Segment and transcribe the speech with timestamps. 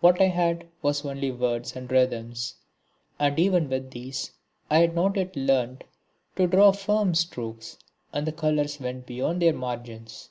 [0.00, 2.56] What I had was only words and rhythms,
[3.16, 4.32] and even with these
[4.68, 5.84] I had not yet learnt
[6.34, 7.76] to draw firm strokes,
[8.12, 10.30] and the colours went beyond their margins.